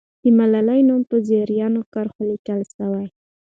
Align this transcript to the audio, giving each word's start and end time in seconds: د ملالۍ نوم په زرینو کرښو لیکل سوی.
د 0.23 0.25
ملالۍ 0.37 0.81
نوم 0.87 1.01
په 1.09 1.15
زرینو 1.27 1.81
کرښو 1.93 2.21
لیکل 2.31 2.59
سوی. 2.75 3.07